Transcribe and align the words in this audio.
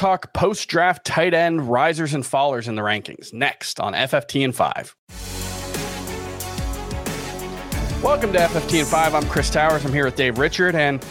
Talk 0.00 0.32
post 0.32 0.66
draft 0.70 1.04
tight 1.04 1.34
end 1.34 1.70
risers 1.70 2.14
and 2.14 2.24
fallers 2.24 2.68
in 2.68 2.74
the 2.74 2.80
rankings 2.80 3.34
next 3.34 3.78
on 3.78 3.92
FFT 3.92 4.40
in 4.40 4.50
5. 4.50 4.96
Welcome 8.02 8.32
to 8.32 8.38
FFT 8.38 8.80
in 8.80 8.86
5. 8.86 9.14
I'm 9.14 9.26
Chris 9.28 9.50
Towers. 9.50 9.84
I'm 9.84 9.92
here 9.92 10.06
with 10.06 10.16
Dave 10.16 10.38
Richard, 10.38 10.74
and 10.74 11.04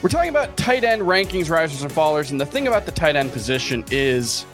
we're 0.00 0.08
talking 0.08 0.30
about 0.30 0.56
tight 0.56 0.84
end 0.84 1.02
rankings, 1.02 1.50
risers 1.50 1.82
and 1.82 1.92
fallers. 1.92 2.30
And 2.30 2.40
the 2.40 2.46
thing 2.46 2.66
about 2.66 2.86
the 2.86 2.92
tight 2.92 3.14
end 3.14 3.30
position 3.30 3.84
is 3.90 4.46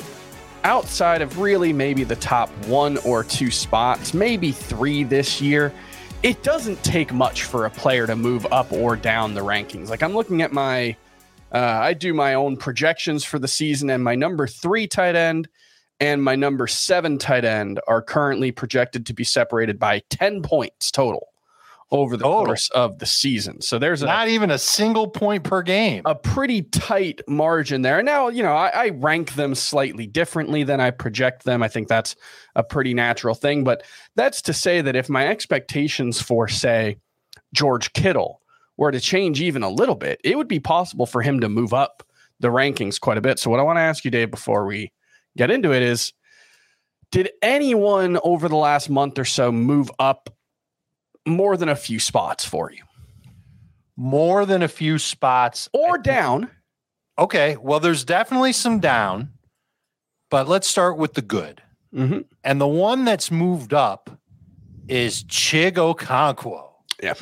outside 0.65 1.23
of 1.23 1.39
really 1.39 1.73
maybe 1.73 2.03
the 2.03 2.17
top 2.17 2.49
one 2.67 2.97
or 3.05 3.23
two 3.23 3.53
spots, 3.53 4.13
maybe 4.13 4.51
three 4.51 5.05
this 5.05 5.41
year, 5.41 5.73
it 6.25 6.43
doesn't 6.43 6.83
take 6.83 7.13
much 7.13 7.45
for 7.45 7.67
a 7.67 7.71
player 7.71 8.09
to 8.09 8.17
move 8.17 8.49
up 8.51 8.73
or 8.73 8.97
down 8.97 9.33
the 9.33 9.43
rankings. 9.43 9.91
Like 9.91 10.03
I'm 10.03 10.13
looking 10.13 10.43
at 10.43 10.53
my 10.53 10.97
uh, 11.53 11.59
I 11.59 11.95
do 11.95 12.15
my 12.15 12.35
own 12.35 12.57
projections 12.57 13.25
for 13.25 13.39
the 13.39 13.49
season, 13.49 13.91
and 13.91 14.03
my 14.05 14.15
number 14.15 14.47
three 14.47 14.87
tight 14.87 15.17
end 15.17 15.49
and 16.01 16.23
my 16.23 16.35
number 16.35 16.67
seven 16.67 17.19
tight 17.19 17.45
end 17.45 17.79
are 17.87 18.03
currently 18.03 18.51
projected 18.51 19.07
to 19.07 19.13
be 19.13 19.25
separated 19.25 19.79
by 19.79 20.03
10 20.09 20.43
points 20.43 20.91
total 20.91 21.29
over 21.93 22.17
the 22.17 22.23
total. 22.23 22.47
course 22.47 22.71
of 22.71 22.99
the 23.01 23.07
season. 23.07 23.61
So 23.61 23.79
there's 23.79 24.03
not 24.03 24.29
a, 24.29 24.31
even 24.31 24.51
a 24.51 24.59
single 24.59 25.09
point 25.09 25.45
per 25.45 25.61
game. 25.63 26.03
A 26.07 26.15
pretty 26.15 26.63
tight 26.63 27.21
margin 27.29 27.83
there. 27.83 28.03
Now, 28.03 28.29
you 28.29 28.43
know, 28.43 28.53
I, 28.53 28.69
I, 28.69 28.89
rank 28.91 29.35
them 29.35 29.57
slightly 29.57 30.07
differently 30.07 30.63
than 30.63 30.81
I 30.81 30.93
project 30.93 31.45
them. 31.45 31.63
I 31.63 31.69
think 31.69 31.89
that's 31.89 32.15
a 32.55 32.63
pretty 32.63 32.95
natural 32.95 33.35
thing. 33.35 33.65
But 33.65 33.83
that's 34.15 34.41
to 34.43 34.53
say 34.53 34.81
that 34.81 34.95
if 34.95 35.09
my 35.09 35.27
expectations 35.27 36.23
for, 36.23 36.47
say, 36.47 36.99
George 37.53 37.93
Kittle 37.93 38.40
were 38.81 38.91
to 38.91 38.99
change 38.99 39.43
even 39.43 39.63
a 39.63 39.69
little 39.69 39.95
bit, 39.95 40.21
it 40.25 40.37
would 40.37 40.49
be 40.49 40.59
possible 40.59 41.05
for 41.05 41.21
him 41.21 41.39
to 41.41 41.49
move 41.49 41.75
up 41.75 42.03
the 42.41 42.49
rankings 42.49 42.99
quite 42.99 43.19
a 43.19 43.21
bit. 43.21 43.39
So, 43.39 43.51
what 43.51 43.61
I 43.61 43.63
want 43.63 43.77
to 43.77 43.83
ask 43.83 44.05
you, 44.05 44.11
Dave, 44.11 44.31
before 44.31 44.65
we 44.65 44.91
get 45.37 45.51
into 45.51 45.73
it 45.73 45.83
is 45.83 46.13
did 47.13 47.31
anyone 47.43 48.19
over 48.25 48.49
the 48.49 48.57
last 48.57 48.89
month 48.89 49.19
or 49.19 49.25
so 49.25 49.53
move 49.53 49.91
up 49.99 50.31
more 51.27 51.57
than 51.57 51.69
a 51.69 51.77
few 51.77 52.01
spots 52.01 52.45
for 52.45 52.73
you? 52.73 52.83
More 53.97 54.47
than 54.47 54.63
a 54.63 54.69
few 54.69 54.99
spots 54.99 55.69
or 55.75 55.99
down? 55.99 56.51
Okay. 57.19 57.59
Well, 57.61 57.81
there's 57.81 58.05
definitely 58.05 58.55
some 58.55 58.81
down, 58.81 59.33
but 60.31 60.49
let's 60.49 60.67
start 60.67 60.97
with 60.97 61.13
the 61.13 61.23
good. 61.23 61.61
Mm-hmm. 61.95 62.21
And 62.45 62.61
the 62.61 62.67
one 62.67 63.05
that's 63.05 63.31
moved 63.31 63.75
up 63.75 64.09
is 64.89 65.23
Chig 65.25 65.73
Okonkwo. 65.73 66.71
Yeah. 67.03 67.15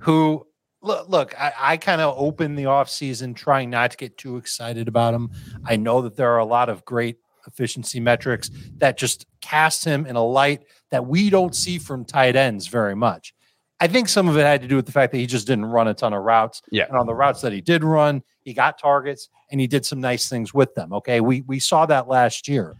Who 0.00 0.46
look, 0.82 1.08
look 1.08 1.40
I, 1.40 1.52
I 1.58 1.76
kind 1.76 2.00
of 2.00 2.14
open 2.16 2.54
the 2.54 2.64
offseason 2.64 3.34
trying 3.34 3.70
not 3.70 3.92
to 3.92 3.96
get 3.96 4.16
too 4.16 4.36
excited 4.36 4.88
about 4.88 5.14
him. 5.14 5.30
I 5.64 5.76
know 5.76 6.02
that 6.02 6.16
there 6.16 6.30
are 6.32 6.38
a 6.38 6.44
lot 6.44 6.68
of 6.68 6.84
great 6.84 7.18
efficiency 7.46 8.00
metrics 8.00 8.50
that 8.76 8.98
just 8.98 9.26
cast 9.40 9.84
him 9.84 10.06
in 10.06 10.16
a 10.16 10.24
light 10.24 10.64
that 10.90 11.06
we 11.06 11.30
don't 11.30 11.54
see 11.54 11.78
from 11.78 12.04
tight 12.04 12.36
ends 12.36 12.66
very 12.66 12.94
much. 12.94 13.34
I 13.80 13.86
think 13.86 14.08
some 14.08 14.28
of 14.28 14.36
it 14.36 14.42
had 14.42 14.60
to 14.62 14.68
do 14.68 14.76
with 14.76 14.86
the 14.86 14.92
fact 14.92 15.12
that 15.12 15.18
he 15.18 15.26
just 15.26 15.46
didn't 15.46 15.66
run 15.66 15.88
a 15.88 15.94
ton 15.94 16.12
of 16.12 16.22
routes. 16.22 16.62
Yeah. 16.70 16.86
And 16.88 16.96
on 16.98 17.06
the 17.06 17.14
routes 17.14 17.40
that 17.42 17.52
he 17.52 17.60
did 17.60 17.84
run, 17.84 18.22
he 18.42 18.52
got 18.52 18.78
targets 18.78 19.28
and 19.50 19.60
he 19.60 19.66
did 19.66 19.86
some 19.86 20.00
nice 20.00 20.28
things 20.28 20.52
with 20.52 20.74
them. 20.74 20.92
Okay. 20.92 21.20
We 21.20 21.42
we 21.42 21.60
saw 21.60 21.86
that 21.86 22.08
last 22.08 22.48
year. 22.48 22.76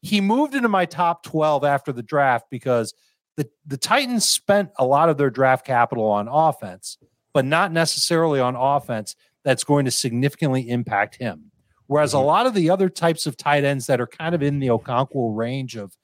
He 0.00 0.20
moved 0.20 0.54
into 0.54 0.68
my 0.68 0.86
top 0.86 1.22
12 1.24 1.64
after 1.64 1.92
the 1.92 2.02
draft 2.02 2.46
because 2.50 2.94
the, 3.36 3.48
the 3.66 3.76
Titans 3.76 4.24
spent 4.24 4.70
a 4.78 4.84
lot 4.84 5.08
of 5.08 5.18
their 5.18 5.30
draft 5.30 5.66
capital 5.66 6.06
on 6.06 6.28
offense 6.28 6.98
but 7.38 7.44
not 7.44 7.70
necessarily 7.70 8.40
on 8.40 8.56
offense 8.56 9.14
that's 9.44 9.62
going 9.62 9.84
to 9.84 9.92
significantly 9.92 10.68
impact 10.68 11.14
him. 11.14 11.52
Whereas 11.86 12.10
mm-hmm. 12.10 12.24
a 12.24 12.26
lot 12.26 12.46
of 12.46 12.54
the 12.54 12.68
other 12.68 12.88
types 12.88 13.26
of 13.26 13.36
tight 13.36 13.62
ends 13.62 13.86
that 13.86 14.00
are 14.00 14.08
kind 14.08 14.34
of 14.34 14.42
in 14.42 14.58
the 14.58 14.66
Okonkwo 14.66 15.36
range 15.36 15.76
of 15.76 15.96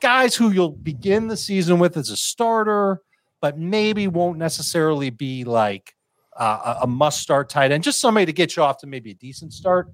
guys 0.00 0.34
who 0.34 0.50
you'll 0.50 0.72
begin 0.72 1.28
the 1.28 1.36
season 1.36 1.78
with 1.78 1.96
as 1.96 2.10
a 2.10 2.16
starter, 2.16 3.02
but 3.40 3.56
maybe 3.56 4.08
won't 4.08 4.36
necessarily 4.36 5.10
be 5.10 5.44
like 5.44 5.94
uh, 6.36 6.80
a 6.82 6.88
must 6.88 7.20
start 7.20 7.48
tight 7.48 7.70
end, 7.70 7.84
just 7.84 8.00
somebody 8.00 8.26
to 8.26 8.32
get 8.32 8.56
you 8.56 8.64
off 8.64 8.78
to 8.78 8.88
maybe 8.88 9.12
a 9.12 9.14
decent 9.14 9.52
start. 9.52 9.92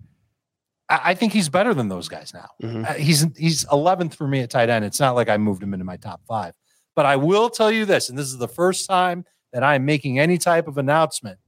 I, 0.88 1.10
I 1.10 1.14
think 1.14 1.34
he's 1.34 1.50
better 1.50 1.74
than 1.74 1.90
those 1.90 2.08
guys 2.08 2.32
now. 2.32 2.48
Mm-hmm. 2.62 2.84
Uh, 2.88 2.94
he's 2.94 3.26
he's 3.36 3.66
11th 3.66 4.14
for 4.14 4.26
me 4.26 4.40
at 4.40 4.48
tight 4.48 4.70
end. 4.70 4.82
It's 4.82 4.98
not 4.98 5.14
like 5.14 5.28
I 5.28 5.36
moved 5.36 5.62
him 5.62 5.74
into 5.74 5.84
my 5.84 5.98
top 5.98 6.22
five, 6.26 6.54
but 6.94 7.04
I 7.04 7.16
will 7.16 7.50
tell 7.50 7.70
you 7.70 7.84
this, 7.84 8.08
and 8.08 8.16
this 8.16 8.28
is 8.28 8.38
the 8.38 8.48
first 8.48 8.88
time 8.88 9.26
that 9.52 9.62
I'm 9.62 9.84
making 9.84 10.18
any 10.18 10.38
type 10.38 10.68
of 10.68 10.78
announcement. 10.78 11.38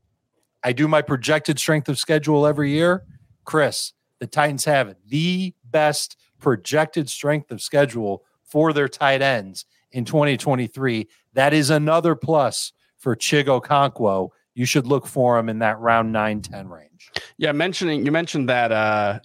I 0.62 0.72
do 0.72 0.88
my 0.88 1.02
projected 1.02 1.58
strength 1.58 1.88
of 1.88 1.98
schedule 1.98 2.46
every 2.46 2.70
year. 2.70 3.04
Chris, 3.44 3.92
the 4.20 4.26
Titans 4.26 4.64
have 4.64 4.94
the 5.06 5.54
best 5.64 6.16
projected 6.38 7.08
strength 7.08 7.50
of 7.50 7.60
schedule 7.60 8.24
for 8.44 8.72
their 8.72 8.88
tight 8.88 9.22
ends 9.22 9.66
in 9.92 10.04
2023. 10.04 11.08
That 11.34 11.52
is 11.52 11.70
another 11.70 12.14
plus 12.14 12.72
for 12.98 13.14
Chigo 13.14 13.60
Okonkwo. 13.60 14.30
You 14.54 14.64
should 14.64 14.86
look 14.86 15.06
for 15.06 15.38
him 15.38 15.48
in 15.48 15.60
that 15.60 15.78
round 15.78 16.12
9 16.12 16.42
10 16.42 16.68
range. 16.68 17.10
Yeah, 17.36 17.52
mentioning 17.52 18.04
you 18.04 18.12
mentioned 18.12 18.48
that 18.48 18.72
uh 18.72 19.20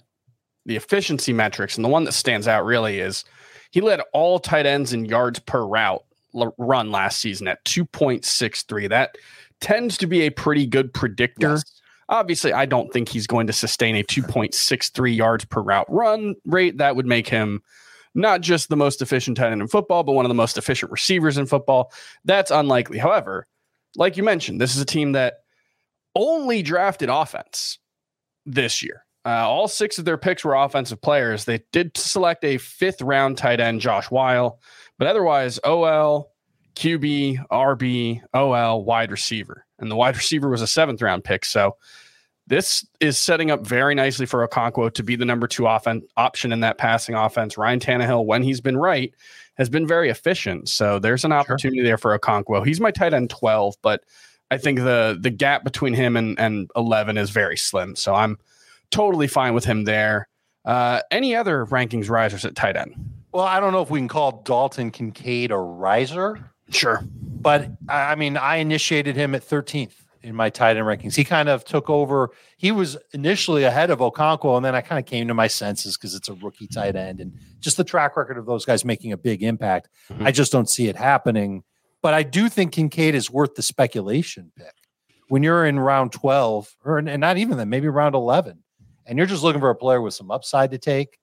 the 0.66 0.76
efficiency 0.76 1.32
metrics, 1.32 1.76
and 1.76 1.84
the 1.84 1.90
one 1.90 2.04
that 2.04 2.12
stands 2.12 2.48
out 2.48 2.64
really 2.64 2.98
is 2.98 3.24
he 3.70 3.80
led 3.80 4.00
all 4.12 4.38
tight 4.38 4.64
ends 4.64 4.92
in 4.92 5.04
yards 5.04 5.40
per 5.40 5.66
route 5.66 6.04
run 6.58 6.90
last 6.90 7.20
season 7.20 7.48
at 7.48 7.64
2.63. 7.64 8.88
That 8.88 9.16
tends 9.60 9.96
to 9.98 10.06
be 10.06 10.22
a 10.22 10.30
pretty 10.30 10.66
good 10.66 10.92
predictor. 10.92 11.52
Yes. 11.52 11.80
Obviously, 12.08 12.52
I 12.52 12.66
don't 12.66 12.92
think 12.92 13.08
he's 13.08 13.26
going 13.26 13.46
to 13.46 13.52
sustain 13.52 13.96
a 13.96 14.02
2.63 14.02 15.16
yards 15.16 15.44
per 15.46 15.62
route 15.62 15.86
run 15.88 16.34
rate. 16.44 16.78
That 16.78 16.96
would 16.96 17.06
make 17.06 17.28
him 17.28 17.62
not 18.14 18.40
just 18.40 18.68
the 18.68 18.76
most 18.76 19.02
efficient 19.02 19.36
tight 19.36 19.52
end 19.52 19.60
in 19.60 19.68
football, 19.68 20.02
but 20.02 20.12
one 20.12 20.24
of 20.24 20.28
the 20.28 20.34
most 20.34 20.58
efficient 20.58 20.92
receivers 20.92 21.38
in 21.38 21.46
football. 21.46 21.92
That's 22.24 22.50
unlikely. 22.50 22.98
However, 22.98 23.46
like 23.96 24.16
you 24.16 24.22
mentioned, 24.22 24.60
this 24.60 24.76
is 24.76 24.82
a 24.82 24.86
team 24.86 25.12
that 25.12 25.38
only 26.14 26.62
drafted 26.62 27.08
offense 27.08 27.78
this 28.46 28.82
year. 28.82 29.03
Uh, 29.26 29.48
all 29.48 29.68
six 29.68 29.98
of 29.98 30.04
their 30.04 30.18
picks 30.18 30.44
were 30.44 30.54
offensive 30.54 31.00
players. 31.00 31.44
They 31.44 31.60
did 31.72 31.96
select 31.96 32.44
a 32.44 32.58
fifth 32.58 33.00
round 33.00 33.38
tight 33.38 33.60
end, 33.60 33.80
Josh 33.80 34.10
Whyle. 34.10 34.60
But 34.98 35.08
otherwise, 35.08 35.58
OL, 35.64 36.30
QB, 36.76 37.46
RB, 37.50 38.20
OL, 38.34 38.84
wide 38.84 39.10
receiver. 39.10 39.64
And 39.78 39.90
the 39.90 39.96
wide 39.96 40.16
receiver 40.16 40.50
was 40.50 40.62
a 40.62 40.66
seventh 40.66 41.00
round 41.00 41.24
pick. 41.24 41.44
So 41.44 41.76
this 42.46 42.86
is 43.00 43.16
setting 43.16 43.50
up 43.50 43.66
very 43.66 43.94
nicely 43.94 44.26
for 44.26 44.46
Okonkwo 44.46 44.92
to 44.92 45.02
be 45.02 45.16
the 45.16 45.24
number 45.24 45.46
two 45.46 45.66
offense 45.66 46.04
option 46.16 46.52
in 46.52 46.60
that 46.60 46.76
passing 46.76 47.14
offense. 47.14 47.56
Ryan 47.56 47.80
Tannehill, 47.80 48.26
when 48.26 48.42
he's 48.42 48.60
been 48.60 48.76
right, 48.76 49.14
has 49.54 49.70
been 49.70 49.86
very 49.86 50.10
efficient. 50.10 50.68
So 50.68 50.98
there's 50.98 51.24
an 51.24 51.32
opportunity 51.32 51.78
sure. 51.78 51.86
there 51.86 51.98
for 51.98 52.18
Okonkwo. 52.18 52.66
He's 52.66 52.80
my 52.80 52.90
tight 52.90 53.14
end 53.14 53.30
12, 53.30 53.76
but 53.80 54.04
I 54.50 54.58
think 54.58 54.80
the 54.80 55.16
the 55.18 55.30
gap 55.30 55.64
between 55.64 55.94
him 55.94 56.16
and, 56.16 56.38
and 56.38 56.70
11 56.76 57.16
is 57.16 57.30
very 57.30 57.56
slim. 57.56 57.96
So 57.96 58.14
I'm 58.14 58.38
totally 58.94 59.26
fine 59.26 59.54
with 59.54 59.64
him 59.64 59.84
there. 59.84 60.28
Uh, 60.64 61.00
any 61.10 61.34
other 61.34 61.66
rankings 61.66 62.08
risers 62.08 62.44
at 62.44 62.54
tight 62.54 62.76
end? 62.76 62.94
Well, 63.32 63.44
I 63.44 63.60
don't 63.60 63.72
know 63.72 63.82
if 63.82 63.90
we 63.90 63.98
can 63.98 64.08
call 64.08 64.42
Dalton 64.44 64.90
Kincaid 64.90 65.50
a 65.50 65.58
riser. 65.58 66.52
Sure. 66.70 67.02
But 67.12 67.70
I 67.88 68.14
mean, 68.14 68.36
I 68.36 68.56
initiated 68.56 69.16
him 69.16 69.34
at 69.34 69.42
13th 69.42 69.92
in 70.22 70.34
my 70.34 70.48
tight 70.48 70.76
end 70.76 70.86
rankings. 70.86 71.14
He 71.14 71.24
kind 71.24 71.48
of 71.48 71.64
took 71.64 71.90
over. 71.90 72.30
He 72.56 72.72
was 72.72 72.96
initially 73.12 73.64
ahead 73.64 73.90
of 73.90 73.98
Okonkwo, 73.98 74.56
and 74.56 74.64
then 74.64 74.74
I 74.74 74.80
kind 74.80 74.98
of 74.98 75.04
came 75.04 75.28
to 75.28 75.34
my 75.34 75.48
senses 75.48 75.96
because 75.96 76.14
it's 76.14 76.28
a 76.28 76.34
rookie 76.34 76.66
tight 76.66 76.96
end 76.96 77.20
and 77.20 77.34
just 77.60 77.76
the 77.76 77.84
track 77.84 78.16
record 78.16 78.38
of 78.38 78.46
those 78.46 78.64
guys 78.64 78.84
making 78.84 79.12
a 79.12 79.18
big 79.18 79.42
impact. 79.42 79.90
Mm-hmm. 80.10 80.26
I 80.26 80.32
just 80.32 80.50
don't 80.50 80.68
see 80.68 80.88
it 80.88 80.96
happening. 80.96 81.62
But 82.00 82.14
I 82.14 82.22
do 82.22 82.48
think 82.48 82.72
Kincaid 82.72 83.14
is 83.14 83.30
worth 83.30 83.54
the 83.54 83.62
speculation 83.62 84.52
pick. 84.56 84.74
When 85.28 85.42
you're 85.42 85.64
in 85.64 85.78
round 85.78 86.12
12, 86.12 86.76
or 86.84 86.98
and 86.98 87.20
not 87.20 87.38
even 87.38 87.56
then, 87.56 87.68
maybe 87.68 87.88
round 87.88 88.14
11, 88.14 88.62
and 89.06 89.18
you're 89.18 89.26
just 89.26 89.42
looking 89.42 89.60
for 89.60 89.70
a 89.70 89.74
player 89.74 90.00
with 90.00 90.14
some 90.14 90.30
upside 90.30 90.70
to 90.70 90.78
take, 90.78 91.18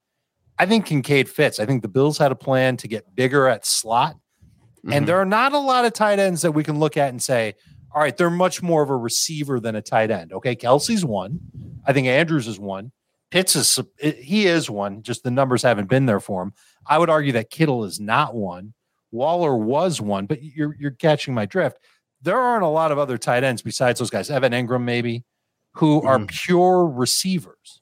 I 0.57 0.66
think 0.66 0.86
Kincaid 0.86 1.30
fits. 1.30 1.60
I 1.60 1.66
think 1.66 1.81
the 1.81 1.88
Bills 1.88 2.18
had 2.18 2.31
a 2.31 2.36
plan 2.36 2.78
to 2.78 2.88
get 2.88 3.16
bigger 3.16 3.48
at 3.48 3.66
slot. 3.66 4.16
Mm-hmm. 4.16 4.94
And 4.94 5.07
there 5.07 5.18
are 5.18 5.25
not 5.25 5.54
a 5.54 5.60
lot 5.60 5.86
of 5.86 5.94
tight 5.94 6.19
ends 6.19 6.42
that 6.42 6.51
we 6.51 6.63
can 6.63 6.80
look 6.80 6.98
at 6.98 7.10
and 7.10 7.22
say, 7.22 7.56
all 7.94 8.01
right, 8.01 8.16
they're 8.16 8.30
much 8.30 8.62
more 8.62 8.81
of 8.81 8.89
a 8.89 8.95
receiver 8.95 9.60
than 9.60 9.75
a 9.75 9.81
tight 9.81 10.12
end. 10.12 10.33
Okay, 10.33 10.56
Kelsey's 10.56 11.04
one. 11.04 11.39
I 11.86 11.94
think 11.94 12.07
Andrews 12.07 12.48
is 12.48 12.60
one. 12.60 12.92
Pitts 13.31 13.56
is 13.56 13.80
he 13.98 14.45
is 14.45 14.69
one. 14.69 15.04
Just 15.04 15.24
the 15.24 15.31
numbers 15.31 15.63
haven't 15.63 15.89
been 15.89 16.06
there 16.06 16.19
for 16.19 16.44
him. 16.44 16.54
I 16.86 16.98
would 16.98 17.10
argue 17.10 17.31
that 17.33 17.50
Kittle 17.50 17.86
is 17.86 18.00
not 18.00 18.36
one. 18.36 18.74
Waller 19.12 19.56
was 19.56 20.01
one, 20.01 20.25
but 20.25 20.44
you're 20.44 20.75
you're 20.80 20.92
catching 20.92 21.33
my 21.33 21.45
drift. 21.45 21.78
There 22.22 22.38
aren't 22.38 22.63
a 22.63 22.68
lot 22.68 22.92
of 22.92 22.98
other 22.98 23.18
tight 23.18 23.44
ends 23.44 23.62
besides 23.62 24.00
those 24.00 24.10
guys. 24.10 24.30
Evan 24.30 24.51
Engram, 24.51 24.83
maybe, 24.83 25.24
who 25.73 26.00
mm-hmm. 26.00 26.07
are 26.07 26.25
pure 26.25 26.88
receivers. 26.88 27.81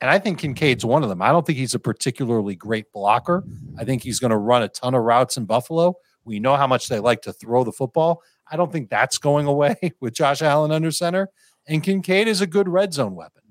And 0.00 0.10
I 0.10 0.18
think 0.18 0.38
Kincaid's 0.38 0.84
one 0.84 1.02
of 1.02 1.08
them. 1.08 1.22
I 1.22 1.32
don't 1.32 1.46
think 1.46 1.58
he's 1.58 1.74
a 1.74 1.78
particularly 1.78 2.54
great 2.54 2.92
blocker. 2.92 3.44
I 3.78 3.84
think 3.84 4.02
he's 4.02 4.20
going 4.20 4.30
to 4.30 4.36
run 4.36 4.62
a 4.62 4.68
ton 4.68 4.94
of 4.94 5.02
routes 5.02 5.36
in 5.36 5.46
Buffalo. 5.46 5.94
We 6.24 6.38
know 6.38 6.56
how 6.56 6.66
much 6.66 6.88
they 6.88 7.00
like 7.00 7.22
to 7.22 7.32
throw 7.32 7.64
the 7.64 7.72
football. 7.72 8.22
I 8.50 8.56
don't 8.56 8.70
think 8.70 8.90
that's 8.90 9.18
going 9.18 9.46
away 9.46 9.76
with 10.00 10.14
Josh 10.14 10.42
Allen 10.42 10.70
under 10.70 10.90
center. 10.90 11.28
And 11.66 11.82
Kincaid 11.82 12.28
is 12.28 12.40
a 12.40 12.46
good 12.46 12.68
red 12.68 12.92
zone 12.92 13.14
weapon, 13.14 13.42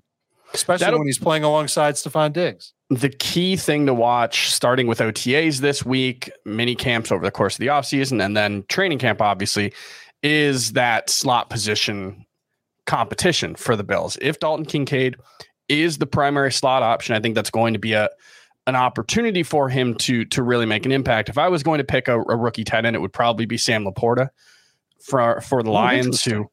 especially 0.54 0.86
That'll, 0.86 1.00
when 1.00 1.08
he's 1.08 1.18
playing 1.18 1.44
alongside 1.44 1.96
Stefon 1.96 2.32
Diggs. 2.32 2.74
The 2.90 3.10
key 3.10 3.58
thing 3.58 3.88
to 3.88 3.94
watch, 3.94 4.52
starting 4.52 4.88
with 4.88 5.00
OTAs 5.00 5.60
this 5.60 5.84
week, 5.84 6.32
mini 6.46 6.76
camps 6.76 7.12
over 7.12 7.26
the 7.26 7.32
course 7.32 7.56
of 7.56 7.60
the 7.60 7.68
offseason, 7.68 8.24
and 8.24 8.38
then 8.38 8.64
training 8.70 9.00
camp, 9.00 9.22
obviously, 9.22 9.74
is 10.24 10.74
that 10.74 11.10
slot 11.10 11.50
position 11.50 12.26
competition 12.86 13.56
for 13.56 13.76
the 13.76 13.84
Bills. 13.84 14.18
If 14.22 14.40
Dalton 14.40 14.66
Kincaid 14.66 15.18
is 15.70 15.98
the 15.98 16.06
primary 16.06 16.52
slot 16.52 16.84
option, 16.84 17.16
I 17.16 17.20
think 17.20 17.36
that's 17.36 17.50
going 17.50 17.74
to 17.74 17.80
be 17.80 17.94
a 17.94 18.10
an 18.68 18.76
opportunity 18.76 19.44
for 19.44 19.70
him 19.70 19.94
to 19.96 20.26
to 20.26 20.42
really 20.42 20.66
make 20.66 20.86
an 20.86 20.92
impact. 20.92 21.30
If 21.30 21.38
I 21.38 21.50
was 21.50 21.64
going 21.64 21.78
to 21.78 21.84
pick 21.84 22.08
a, 22.08 22.20
a 22.20 22.36
rookie 22.36 22.64
tight 22.64 22.86
end, 22.86 22.96
it 22.96 23.00
would 23.00 23.14
probably 23.14 23.46
be 23.46 23.58
Sam 23.58 23.86
LaPorta 23.86 24.30
for 25.02 25.42
for 25.42 25.64
the 25.64 25.70
oh, 25.70 25.74
Lions 25.74 26.24
who 26.24 26.50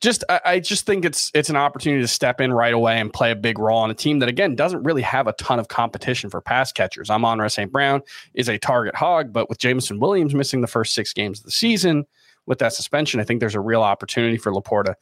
just 0.00 0.24
I, 0.28 0.40
I, 0.44 0.60
just 0.60 0.86
think 0.86 1.04
it's 1.04 1.30
it's 1.34 1.50
an 1.50 1.56
opportunity 1.56 2.02
to 2.02 2.08
step 2.08 2.40
in 2.40 2.52
right 2.52 2.72
away 2.72 2.98
and 2.98 3.12
play 3.12 3.30
a 3.30 3.36
big 3.36 3.58
role 3.58 3.78
on 3.78 3.90
a 3.90 3.94
team 3.94 4.18
that 4.20 4.28
again 4.28 4.54
doesn't 4.54 4.82
really 4.82 5.02
have 5.02 5.26
a 5.26 5.32
ton 5.34 5.58
of 5.58 5.68
competition 5.68 6.30
for 6.30 6.40
pass 6.40 6.72
catchers. 6.72 7.10
Amon-Ra 7.10 7.48
St. 7.48 7.70
Brown 7.70 8.02
is 8.34 8.48
a 8.48 8.58
target 8.58 8.94
hog, 8.94 9.32
but 9.32 9.48
with 9.48 9.58
Jameson 9.58 10.00
Williams 10.00 10.34
missing 10.34 10.62
the 10.62 10.66
first 10.66 10.94
six 10.94 11.12
games 11.12 11.40
of 11.40 11.44
the 11.44 11.50
season 11.50 12.06
with 12.46 12.58
that 12.58 12.72
suspension, 12.72 13.20
I 13.20 13.24
think 13.24 13.40
there's 13.40 13.54
a 13.54 13.60
real 13.60 13.82
opportunity 13.82 14.38
for 14.38 14.52
LaPorta 14.52 14.94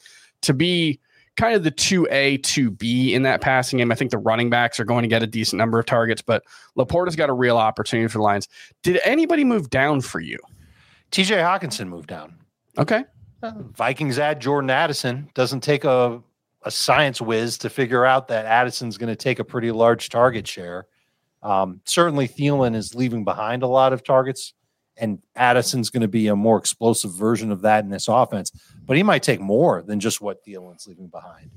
to 0.42 0.54
be 0.54 1.00
kind 1.38 1.54
of 1.54 1.62
the 1.62 1.70
2A, 1.70 2.40
2B 2.40 3.12
in 3.12 3.22
that 3.22 3.40
passing 3.40 3.78
game. 3.78 3.92
I 3.92 3.94
think 3.94 4.10
the 4.10 4.18
running 4.18 4.50
backs 4.50 4.80
are 4.80 4.84
going 4.84 5.02
to 5.02 5.08
get 5.08 5.22
a 5.22 5.26
decent 5.26 5.58
number 5.58 5.78
of 5.78 5.86
targets, 5.86 6.20
but 6.20 6.42
LaPorta's 6.76 7.16
got 7.16 7.30
a 7.30 7.32
real 7.32 7.56
opportunity 7.56 8.08
for 8.08 8.18
the 8.18 8.24
Lions. 8.24 8.48
Did 8.82 9.00
anybody 9.04 9.44
move 9.44 9.70
down 9.70 10.00
for 10.00 10.20
you? 10.20 10.38
TJ 11.12 11.42
Hockenson 11.42 11.88
moved 11.88 12.08
down. 12.08 12.34
Okay. 12.76 13.04
Uh, 13.42 13.52
Vikings 13.76 14.18
add 14.18 14.40
Jordan 14.40 14.68
Addison. 14.68 15.30
Doesn't 15.34 15.60
take 15.60 15.84
a, 15.84 16.20
a 16.64 16.70
science 16.70 17.20
whiz 17.20 17.56
to 17.58 17.70
figure 17.70 18.04
out 18.04 18.28
that 18.28 18.44
Addison's 18.44 18.98
going 18.98 19.08
to 19.08 19.16
take 19.16 19.38
a 19.38 19.44
pretty 19.44 19.70
large 19.70 20.08
target 20.08 20.46
share. 20.46 20.86
Um, 21.42 21.80
certainly, 21.84 22.26
Thielen 22.26 22.74
is 22.74 22.96
leaving 22.96 23.24
behind 23.24 23.62
a 23.62 23.68
lot 23.68 23.92
of 23.92 24.02
targets, 24.02 24.54
and 25.00 25.20
Addison's 25.36 25.90
going 25.90 26.02
to 26.02 26.08
be 26.08 26.26
a 26.28 26.36
more 26.36 26.58
explosive 26.58 27.12
version 27.12 27.52
of 27.52 27.62
that 27.62 27.84
in 27.84 27.90
this 27.90 28.08
offense. 28.08 28.50
But 28.84 28.96
he 28.96 29.02
might 29.02 29.22
take 29.22 29.40
more 29.40 29.82
than 29.82 30.00
just 30.00 30.20
what 30.20 30.44
Thielen's 30.44 30.86
leaving 30.86 31.08
behind. 31.08 31.50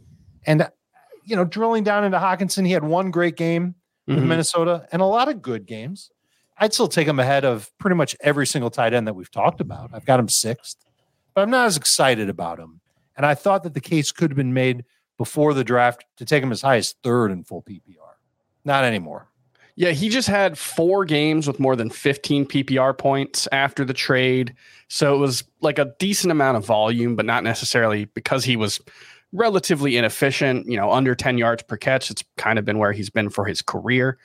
And 0.46 0.70
you 1.24 1.36
know, 1.36 1.46
drilling 1.46 1.84
down 1.84 2.04
into 2.04 2.18
Hockenson, 2.18 2.66
he 2.66 2.72
had 2.72 2.84
one 2.84 3.12
great 3.12 3.36
game 3.36 3.76
mm-hmm. 4.08 4.16
with 4.16 4.24
Minnesota 4.24 4.88
and 4.92 5.02
a 5.02 5.06
lot 5.06 5.30
of 5.30 5.42
good 5.42 5.66
games. 5.66 6.10
I'd 6.58 6.74
still 6.74 6.88
take 6.88 7.08
him 7.08 7.20
ahead 7.20 7.46
of 7.46 7.72
pretty 7.80 7.96
much 7.96 8.16
every 8.22 8.46
single 8.46 8.70
tight 8.70 8.94
end 8.94 9.08
that 9.08 9.16
we've 9.16 9.32
talked 9.32 9.62
about. 9.62 9.92
I've 9.94 10.06
got 10.06 10.20
him 10.20 10.30
sixth 10.30 10.78
but 11.34 11.42
I'm 11.42 11.50
not 11.50 11.68
as 11.68 11.78
excited 11.78 12.30
about 12.30 12.60
him. 12.60 12.82
And 13.16 13.26
I 13.26 13.36
thought 13.36 13.64
that 13.64 13.74
the 13.74 13.82
case 13.82 14.12
could 14.12 14.32
have 14.32 14.38
been 14.38 14.54
made 14.54 14.86
before 15.18 15.54
the 15.54 15.64
draft 15.64 16.06
to 16.18 16.26
take 16.26 16.44
him 16.44 16.52
as 16.52 16.62
high 16.62 16.78
as 16.78 16.96
third 17.04 17.32
in 17.32 17.44
full 17.44 17.62
PPR. 17.62 18.16
Not 18.64 18.84
anymore. 18.84 19.28
Yeah, 19.76 19.92
he 19.92 20.10
just 20.10 20.28
had 20.28 20.58
four 20.58 21.06
games 21.06 21.48
with 21.48 21.60
more 21.60 21.76
than 21.76 21.90
15 21.90 22.46
PPR 22.46 22.98
points 22.98 23.48
after 23.52 23.86
the 23.86 23.94
trade. 23.94 24.54
So 24.88 25.16
it 25.16 25.18
was 25.18 25.44
like 25.62 25.80
a 25.80 25.94
decent 26.00 26.32
amount 26.32 26.58
of 26.58 26.66
volume, 26.66 27.16
but 27.16 27.26
not 27.26 27.44
necessarily 27.44 28.06
because 28.06 28.44
he 28.44 28.56
was 28.56 28.80
relatively 29.32 29.98
inefficient, 29.98 30.68
you 30.68 30.76
know, 30.76 30.92
under 30.92 31.16
10 31.16 31.38
yards 31.38 31.64
per 31.64 31.78
catch. 31.78 32.12
It's 32.12 32.24
kind 32.38 32.60
of 32.60 32.66
been 32.66 32.78
where 32.78 32.92
he's 32.92 33.10
been 33.10 33.30
for 33.30 33.46
his 33.46 33.62
career 33.62 34.18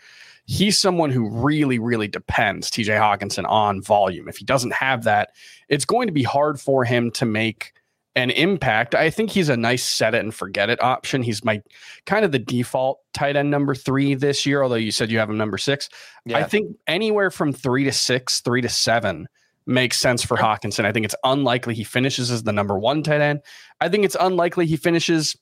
he's 0.46 0.78
someone 0.78 1.10
who 1.10 1.28
really, 1.28 1.78
really 1.78 2.08
depends, 2.08 2.70
TJ 2.70 2.98
Hockenson, 2.98 3.44
on 3.48 3.82
volume. 3.82 4.28
If 4.28 4.38
he 4.38 4.44
doesn't 4.44 4.72
have 4.72 5.04
that, 5.04 5.30
it's 5.68 5.84
going 5.84 6.06
to 6.06 6.12
be 6.12 6.22
hard 6.22 6.60
for 6.60 6.84
him 6.84 7.10
to 7.12 7.26
make 7.26 7.72
an 8.16 8.30
impact. 8.30 8.94
I 8.94 9.10
think 9.10 9.30
he's 9.30 9.50
a 9.50 9.56
nice 9.56 9.84
set 9.84 10.14
it 10.14 10.20
and 10.20 10.34
forget 10.34 10.70
it 10.70 10.82
option. 10.82 11.22
He's 11.22 11.44
my 11.44 11.62
kind 12.06 12.24
of 12.24 12.32
the 12.32 12.38
default 12.38 13.00
tight 13.12 13.36
end 13.36 13.50
number 13.50 13.74
three 13.74 14.14
this 14.14 14.46
year, 14.46 14.62
although 14.62 14.74
you 14.74 14.90
said 14.90 15.10
you 15.10 15.18
have 15.18 15.28
him 15.28 15.36
number 15.36 15.58
six. 15.58 15.90
Yeah. 16.24 16.38
I 16.38 16.44
think 16.44 16.74
anywhere 16.86 17.30
from 17.30 17.52
three 17.52 17.84
to 17.84 17.92
six, 17.92 18.40
three 18.40 18.62
to 18.62 18.70
seven 18.70 19.28
makes 19.66 20.00
sense 20.00 20.24
for 20.24 20.36
Hockenson. 20.38 20.86
I 20.86 20.92
think 20.92 21.04
it's 21.04 21.14
unlikely 21.24 21.74
he 21.74 21.84
finishes 21.84 22.30
as 22.30 22.42
the 22.42 22.52
number 22.52 22.78
one 22.78 23.02
tight 23.02 23.20
end. 23.20 23.42
I 23.80 23.90
think 23.90 24.04
it's 24.04 24.16
unlikely 24.18 24.66
he 24.66 24.76
finishes 24.76 25.36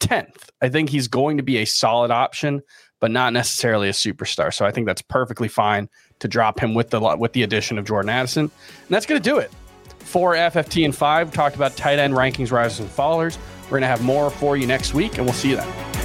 10th. 0.00 0.48
I 0.60 0.68
think 0.68 0.90
he's 0.90 1.06
going 1.06 1.36
to 1.36 1.42
be 1.42 1.58
a 1.58 1.64
solid 1.64 2.10
option 2.10 2.62
but 3.00 3.12
not 3.12 3.32
necessarily 3.32 3.88
a 3.88 3.92
superstar. 3.92 4.52
So 4.52 4.66
I 4.66 4.72
think 4.72 4.84
that's 4.84 5.02
perfectly 5.02 5.46
fine 5.46 5.88
to 6.18 6.26
drop 6.26 6.58
him 6.58 6.74
with 6.74 6.90
the 6.90 7.16
with 7.16 7.32
the 7.32 7.44
addition 7.44 7.78
of 7.78 7.84
Jordan 7.84 8.08
Addison. 8.08 8.46
And 8.46 8.88
that's 8.88 9.06
going 9.06 9.22
to 9.22 9.30
do 9.30 9.38
it 9.38 9.52
for 10.00 10.34
FFT 10.34 10.84
in 10.84 10.92
five. 10.92 11.32
Talked 11.32 11.56
about 11.56 11.76
tight 11.76 11.98
end 11.98 12.14
rankings, 12.14 12.50
risers 12.50 12.80
and 12.80 12.90
fallers. 12.90 13.38
We're 13.64 13.80
going 13.80 13.82
to 13.82 13.88
have 13.88 14.02
more 14.02 14.30
for 14.30 14.56
you 14.56 14.66
next 14.66 14.94
week, 14.94 15.18
and 15.18 15.26
we'll 15.26 15.34
see 15.34 15.50
you 15.50 15.56
then. 15.56 15.97